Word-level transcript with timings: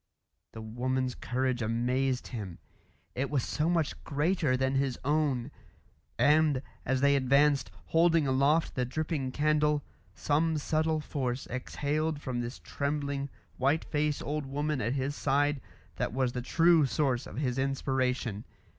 The 0.53 0.63
woman's 0.63 1.13
courage 1.13 1.61
amazed 1.61 2.29
him; 2.29 2.57
it 3.13 3.29
was 3.29 3.43
so 3.43 3.69
much 3.69 4.03
greater 4.03 4.57
than 4.57 4.73
his 4.73 4.97
own; 5.05 5.51
and, 6.17 6.63
as 6.87 7.01
they 7.01 7.15
advanced, 7.15 7.69
holding 7.89 8.25
aloft 8.25 8.73
the 8.73 8.83
dripping 8.83 9.31
candle, 9.31 9.83
some 10.15 10.57
subtle 10.57 11.01
force 11.01 11.45
exhaled 11.51 12.19
from 12.19 12.41
this 12.41 12.57
trembling, 12.57 13.29
white 13.57 13.85
faced 13.85 14.23
old 14.23 14.47
woman 14.47 14.81
at 14.81 14.93
his 14.93 15.15
side 15.15 15.61
that 15.97 16.13
was 16.13 16.31
the 16.31 16.41
true 16.41 16.87
source 16.87 17.27
of 17.27 17.37
his 17.37 17.59
inspiration. 17.59 18.43